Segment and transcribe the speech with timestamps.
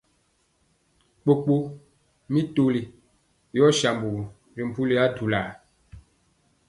[1.21, 1.55] Kpokpo
[2.31, 2.81] mi toli
[3.55, 4.23] yɔɔ sambugu
[4.55, 5.49] ri mpuli adulaa.